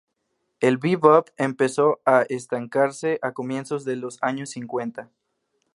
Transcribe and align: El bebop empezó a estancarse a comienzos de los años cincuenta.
El 0.61 0.79
bebop 0.79 1.27
empezó 1.37 2.01
a 2.07 2.23
estancarse 2.27 3.19
a 3.21 3.33
comienzos 3.33 3.85
de 3.85 3.97
los 3.97 4.17
años 4.23 4.49
cincuenta. 4.49 5.11